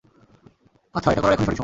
[0.95, 1.59] আচ্ছা, এটা করার এখনই সঠিক সময়।